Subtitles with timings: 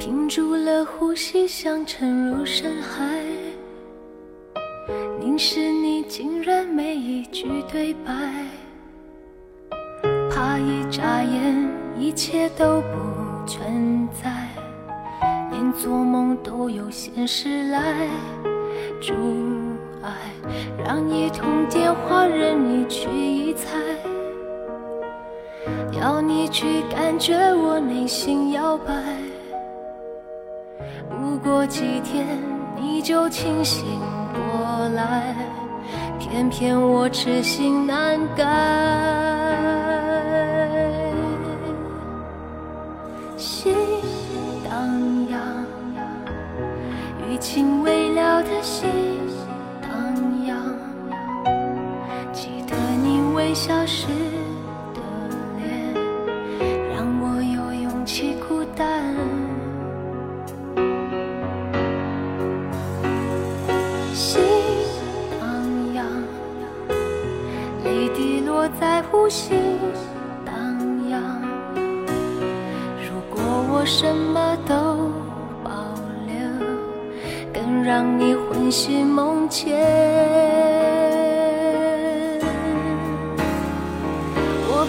[0.00, 3.04] 屏住了呼吸想沉入深海，
[5.20, 8.10] 凝视你，竟然没一句对白。
[10.30, 11.68] 怕一眨眼，
[11.98, 14.48] 一切都不存在，
[15.50, 18.08] 连做梦都有现实来
[19.02, 19.12] 阻
[20.02, 20.10] 碍，
[20.82, 23.76] 让一通电话任你去臆猜，
[25.92, 28.94] 要你去感觉我内心摇摆。
[31.70, 32.26] 几天
[32.76, 33.84] 你就清醒
[34.34, 35.36] 过来，
[36.18, 39.39] 偏偏我痴心难改。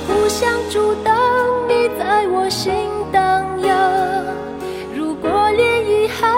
[0.08, 1.14] 不想阻挡
[1.68, 2.74] 你在我心
[3.12, 4.24] 荡漾。
[4.96, 6.32] 如果连遗憾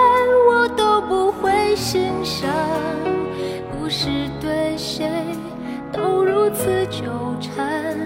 [0.48, 2.50] 我都不会欣赏，
[3.72, 4.10] 不是
[4.42, 5.08] 对谁
[5.92, 7.04] 都如此纠
[7.40, 7.98] 缠。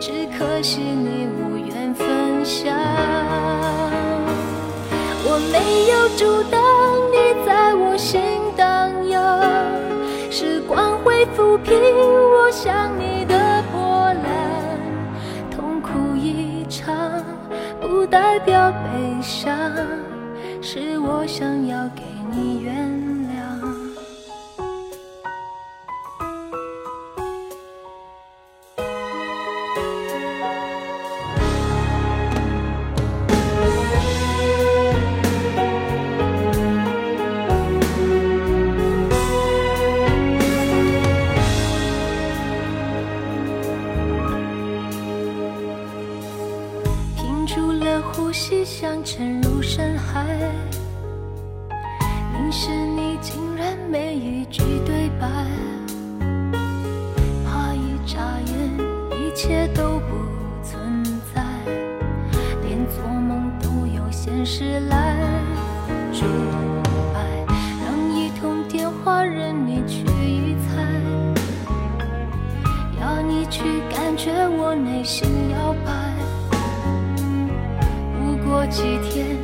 [0.00, 2.74] 只可惜你无缘分享，
[5.24, 5.56] 我没
[5.92, 6.60] 有阻挡
[7.10, 8.20] 你在我心
[8.56, 9.40] 荡漾，
[10.30, 13.13] 时光会抚平我想你
[18.14, 19.50] 代表悲伤，
[20.62, 22.93] 是我想要给你原。
[73.54, 75.92] 去感觉我内心摇摆。
[78.18, 79.36] 不过几天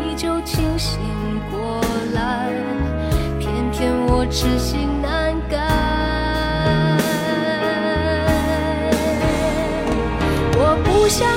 [0.00, 0.98] 你就清醒
[1.50, 1.82] 过
[2.14, 2.50] 来
[3.38, 5.58] 偏偏我痴心难改。
[10.56, 11.28] 我不想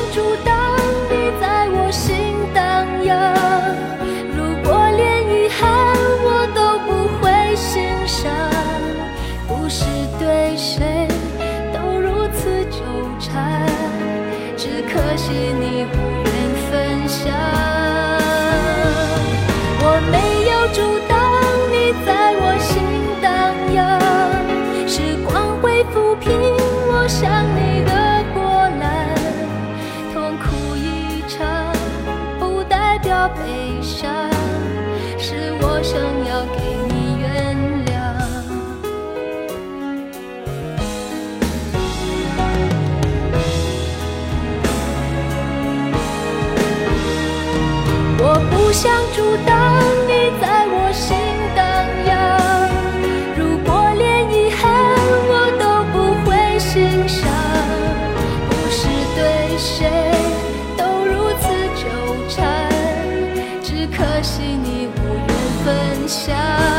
[66.08, 66.71] 想。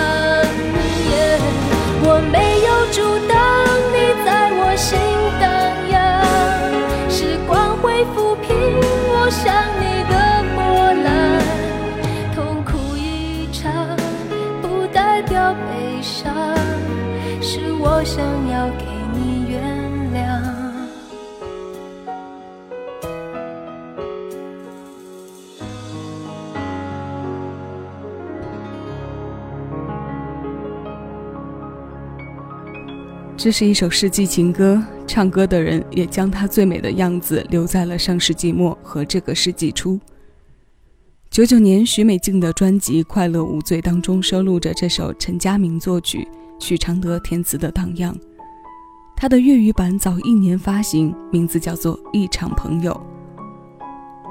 [33.42, 39.98] 这是一首世纪情歌，唱歌的人也将他最美的样子留在了上世纪末和这个世纪初。
[41.28, 46.28] 九九年，许美静的专辑《快乐无罪》当中收录着这首陈佳明作曲、
[46.60, 48.14] 许常德填词的《荡漾》。
[49.16, 52.92] 它的粤语版早一年发行，名字叫做《一场朋友》。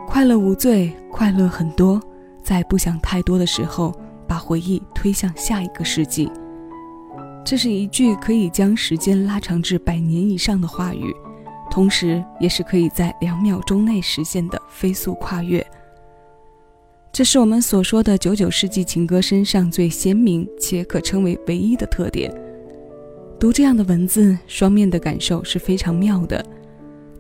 [0.08, 2.02] 快乐无罪，快乐很多，
[2.42, 3.94] 在不想太多的时候，
[4.26, 6.32] 把回忆推向下一个世纪。
[7.44, 11.14] 这是一句可以将时间拉长至百年以上的话语，
[11.70, 15.66] 同时也是可以在两秒钟内实现的飞速跨越。
[17.12, 22.34] 这是我们所说的九九世纪情歌身上最鲜明且可称为唯一的特点。
[23.38, 26.46] 读这样的文字，双面的感受是非常妙的。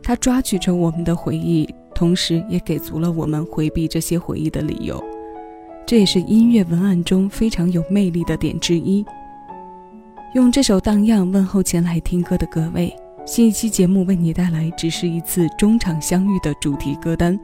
[0.01, 5.03] 它抓取着我们的回忆，同时也给足了我们回避这些回忆的理由。
[5.85, 9.03] 这也是音乐文案中非常有魅力的点之一。
[10.33, 12.95] 用这首《荡漾》问候前来听歌的各位。
[13.25, 17.38] 新一期节目为你带来只是一次中场相遇的主题歌单。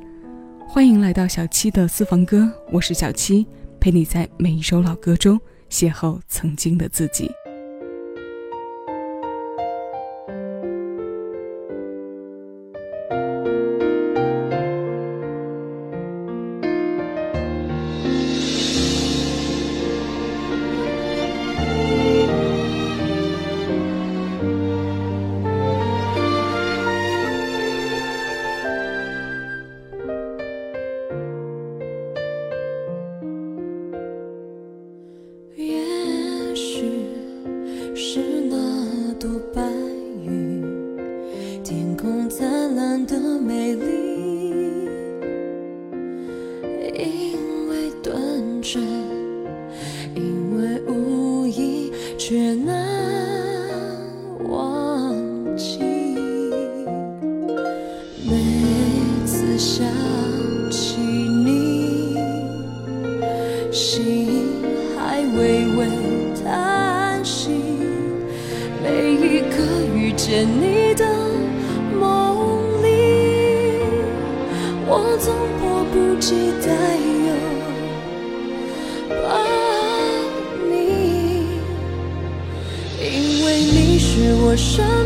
[0.65, 3.45] 欢迎来到小七的私房歌，我是小七，
[3.77, 5.37] 陪你在每一首老歌中
[5.69, 7.29] 邂逅曾经的自己。
[75.19, 77.27] 总迫不及待拥
[79.09, 79.15] 抱
[80.69, 80.75] 你
[83.01, 84.96] 因为你是我生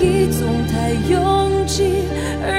[0.00, 2.04] 忆总太拥挤。
[2.42, 2.57] 而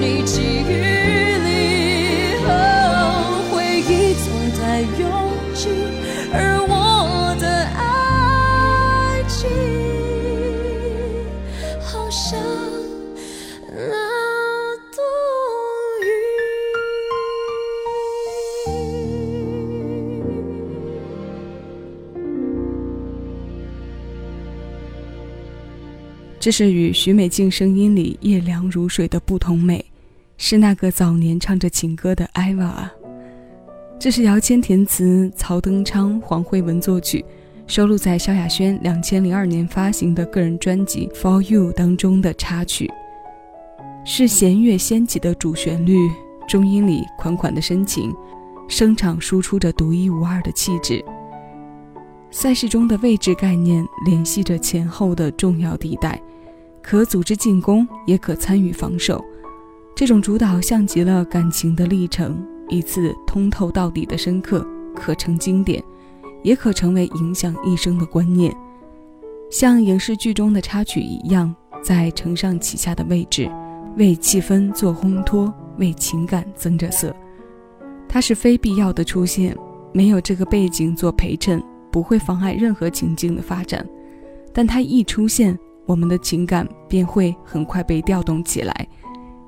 [0.00, 0.83] 你给予
[26.44, 29.82] 这是与许美静声音里夜凉如水的不同美，
[30.36, 32.92] 是那个早年唱着情歌的艾娃啊。
[33.98, 37.24] 这是姚谦填词，曹登昌、黄慧文作曲，
[37.66, 42.92] 收录在萧亚轩两千零二年发行的个人专辑《For You》当中的插曲，
[44.04, 45.96] 是弦乐掀起的主旋律，
[46.46, 48.14] 中音里款款的深情，
[48.68, 51.02] 声场输出着独一无二的气质。
[52.30, 56.20] 赛事中的位置概念联系着前后的重要地带，
[56.84, 59.24] 可组织进攻，也可参与防守。
[59.96, 65.82] 这种主导像极了感情的历程，一次通透到底的深刻，可成经典，
[66.42, 68.54] 也可成为影响一生的观念。
[69.50, 73.50] 像影视剧中的插曲一样，在承上启下的位置，
[73.96, 77.14] 为气氛做烘托，为情感增着色。
[78.06, 79.56] 它是非必要的出现，
[79.92, 81.62] 没有这个背景做陪衬。
[81.90, 83.88] 不会妨碍任何情境的发展，
[84.52, 88.88] 但它一出现，我们的情感便会很快被调动起来，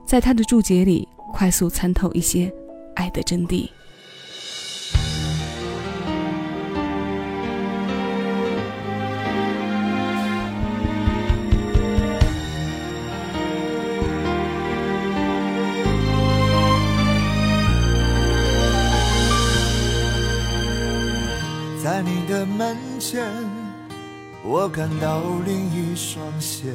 [0.05, 2.53] 在他的注解里快速参透一些
[2.95, 3.69] 爱的真谛。
[21.83, 23.25] 在你的门前，
[24.49, 26.67] 我看到另一双鞋，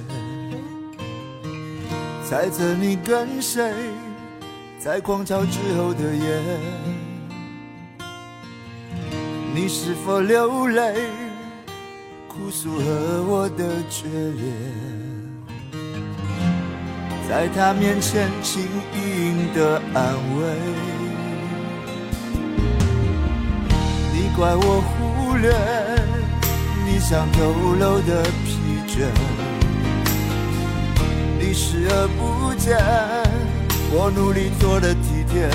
[2.30, 3.74] 猜测你跟谁
[4.78, 6.42] 在狂潮之后的夜，
[9.56, 10.96] 你是否流泪，
[12.28, 14.52] 哭诉和我的决裂，
[17.30, 20.44] 在他面前轻盈的安慰。
[24.14, 25.54] 你怪我忽略
[27.02, 27.40] 你想透
[27.80, 29.08] 露的疲倦，
[31.40, 32.78] 你视而不见
[33.92, 35.50] 我努力做的体贴。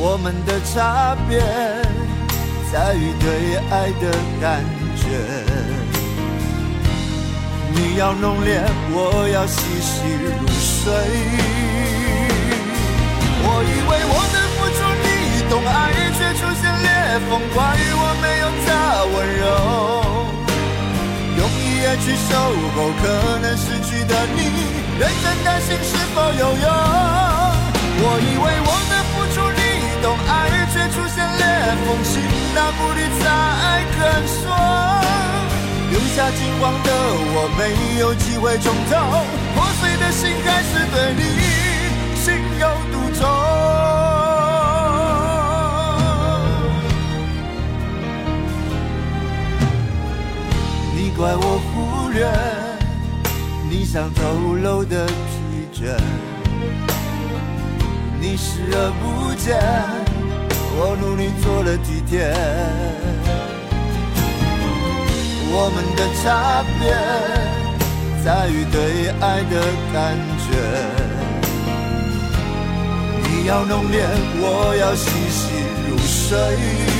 [0.00, 1.38] 我们的差别
[2.72, 4.10] 在于对爱的
[4.40, 4.64] 感
[4.96, 5.06] 觉，
[7.72, 8.60] 你要浓烈，
[8.90, 10.26] 我要细细入
[10.58, 10.92] 睡。
[13.46, 14.43] 我以为我能
[15.54, 16.90] 懂爱，却出现裂
[17.30, 17.62] 缝，怪
[17.94, 19.46] 我没有他温柔。
[21.38, 22.34] 用一夜去守
[22.74, 24.50] 候，可能失去的你，
[24.98, 26.66] 认真担心是否有用。
[28.02, 29.62] 我以为我能付出你
[30.02, 31.46] 懂爱，却出现裂
[31.86, 32.18] 缝，心
[32.52, 33.22] 那不理才
[33.94, 34.50] 肯说。
[35.92, 36.90] 留下金黄的
[37.30, 39.22] 我，没有机会重头，
[39.54, 41.22] 破碎的心还是对你
[53.94, 54.20] 你想透
[54.56, 55.12] 露的疲
[55.72, 55.96] 倦，
[58.20, 59.56] 你视而不见
[60.74, 62.34] 我努力做了体贴。
[65.52, 66.90] 我们的差别
[68.24, 70.50] 在于对爱的感觉。
[73.22, 74.04] 你要浓烈，
[74.40, 75.54] 我要细细
[75.88, 76.93] 入睡。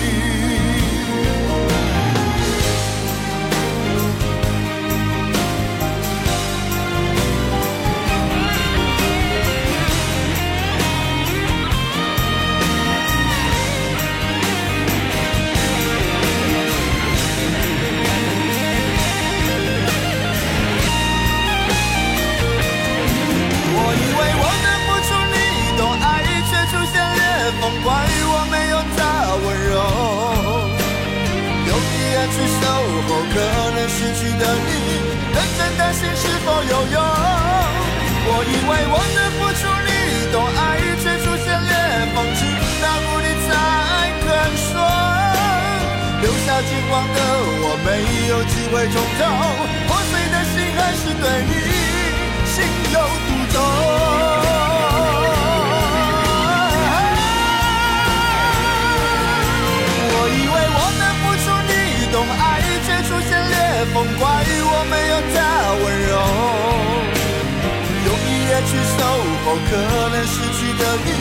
[69.44, 71.12] 守候，可能失去的你，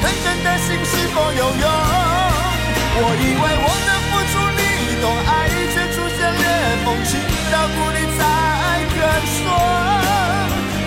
[0.00, 1.64] 真的心是否有用？
[2.98, 4.60] 我以为我能付出你
[5.02, 5.30] 懂爱，
[5.74, 6.44] 却出现裂
[6.84, 7.20] 缝，请
[7.52, 8.18] 照顾你才
[8.88, 8.96] 肯
[9.36, 9.38] 说。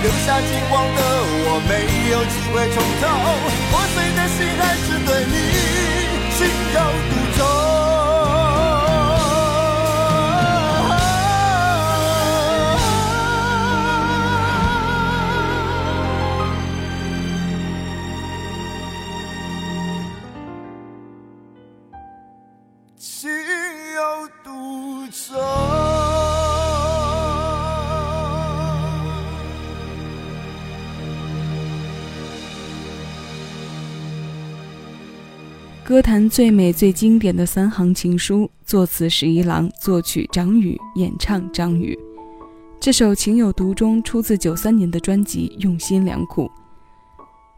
[0.01, 0.99] 留下金光的
[1.45, 1.71] 我没
[2.09, 3.05] 有机会重头，
[3.69, 5.33] 破碎的心还是对你
[6.35, 6.39] 情
[6.73, 6.77] 有
[7.09, 7.78] 独钟。
[35.89, 41.97] 歌坛最美最经典的三行情书，作词十一郎，作曲张宇，演唱张宇。
[42.79, 46.43] 这首情有独钟出自九三年的专辑《用心良苦》。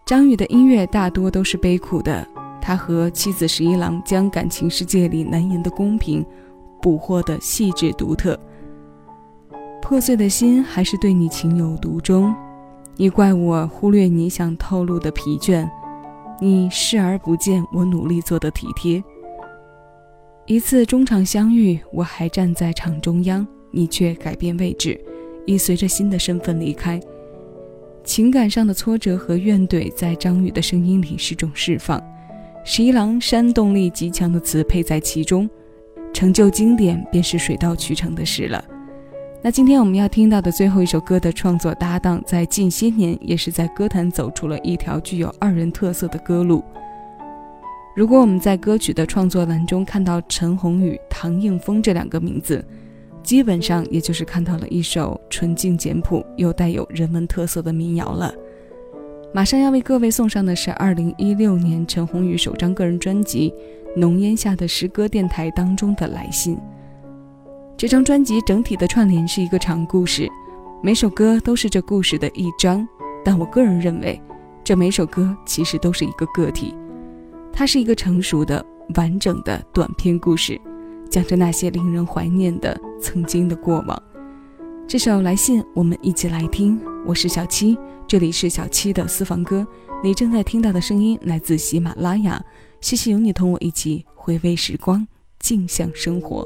[0.05, 2.25] 张宇的音乐大多都是悲苦的，
[2.61, 6.25] 他和妻子十一郎将感情世界里难言的公平
[6.81, 8.39] 捕获的细致独特。
[9.81, 12.33] 破碎的心还是对你情有独钟，
[12.95, 15.69] 你怪我忽略你想透露的疲倦。
[16.43, 19.01] 你视而不见我努力做的体贴。
[20.47, 24.99] 一次中场相遇，我还站在场中央，你却改变位置，
[25.45, 26.99] 已随着新的身份离开。
[28.03, 32.01] 情感上的挫折和怨怼，在张宇的声音里是种释放。
[32.65, 35.47] 十一郎煽动力极强的词配在其中，
[36.11, 38.65] 成就经典便是水到渠成的事了。
[39.43, 46.63] 那今天我们要听到的最后一首歌的创作搭档，在近些年也是在歌坛走出了一条具有二人特色的歌路。
[47.95, 52.63] 如果我们在歌曲的创作栏中看到陈鸿宇、唐映枫这两个名字，
[53.23, 58.31] 基本上也就是看到了一首纯净简朴又带有人文特色的民谣了。
[59.33, 63.51] 马上要为各位送上的是2016年陈鸿宇首张个人专辑
[63.99, 66.59] 《浓烟下的诗歌电台》当中的来信。
[67.77, 70.29] 这张专辑整体的串联是一个长故事，
[70.83, 72.87] 每首歌都是这故事的一章。
[73.25, 74.21] 但我个人认为，
[74.63, 76.75] 这每首歌其实都是一个个体，
[77.51, 78.63] 它是一个成熟的、
[78.95, 80.59] 完整的短篇故事，
[81.09, 84.01] 讲着那些令人怀念的曾经的过往。
[84.87, 86.79] 这首来信，我们一起来听。
[87.05, 89.65] 我是小七，这里是小七的私房歌。
[90.03, 92.43] 你正在听到的声音来自喜马拉雅。
[92.79, 95.07] 谢谢有你同我一起回味时光，
[95.39, 96.45] 静享生活。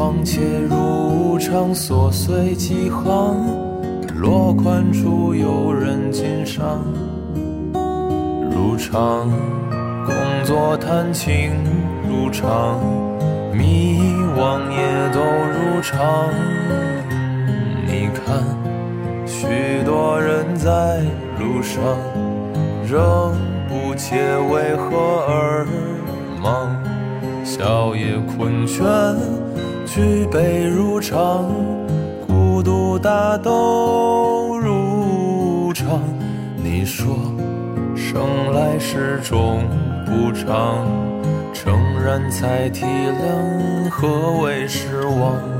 [0.00, 3.36] 况且如常，琐碎几行，
[4.16, 6.82] 落款处有人欣赏。
[8.50, 9.28] 如常
[10.06, 11.52] 工作谈情，
[12.08, 12.80] 如常
[13.52, 14.00] 迷
[14.38, 16.00] 惘也都如常。
[17.86, 18.42] 你看，
[19.26, 21.02] 许多人在
[21.38, 21.78] 路上，
[22.88, 23.36] 仍
[23.68, 24.16] 不解
[24.50, 24.96] 为何
[25.28, 25.66] 而
[26.42, 26.74] 忙。
[27.44, 28.86] 笑也困倦，
[29.92, 31.52] 举杯如常，
[32.24, 36.00] 孤独大都如常。
[36.62, 37.08] 你说
[37.96, 39.64] 生来时终
[40.06, 40.86] 不长，
[41.52, 45.59] 诚然才体谅何为失望。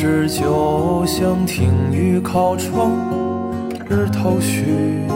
[0.00, 2.90] 年少时就想听雨靠窗，
[3.86, 5.06] 日头虚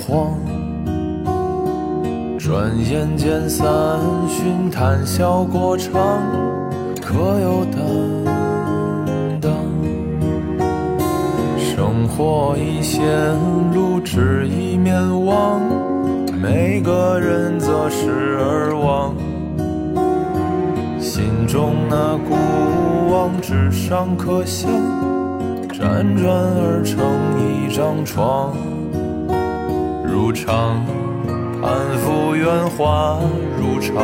[0.00, 0.36] 晃。
[2.36, 6.20] 转眼间三巡谈笑过场，
[7.00, 9.52] 可有担当？
[11.58, 13.04] 生活已陷
[13.72, 15.60] 入只一面望，
[16.32, 19.14] 每个人择时而忘。
[21.56, 22.34] 中那古
[23.10, 24.68] 往纸上刻下，
[25.72, 26.98] 辗转而成
[27.40, 28.52] 一张床，
[30.04, 30.84] 如常。
[31.62, 33.18] 攀附圆滑
[33.58, 33.96] 如常，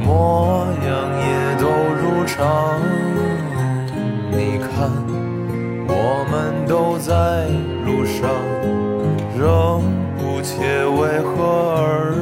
[0.00, 1.26] 模样也
[1.58, 1.66] 都
[1.98, 2.78] 如常。
[4.30, 4.88] 你看，
[5.88, 7.48] 我们都在
[7.84, 8.30] 路上，
[9.36, 9.82] 仍
[10.16, 12.14] 不切为何而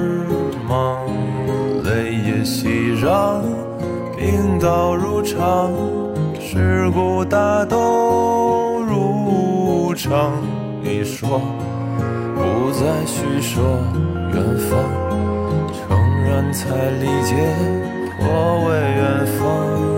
[0.66, 0.96] 忙？
[1.84, 3.42] 泪也熙攘，
[4.24, 5.70] 病倒如常，
[6.40, 10.32] 事故大都如常。
[10.82, 11.42] 你说，
[12.34, 13.62] 不再叙说。
[14.32, 14.80] 远方，
[15.74, 16.64] 诚然才
[17.02, 17.36] 理解
[18.18, 18.24] 何
[18.66, 19.93] 为远方。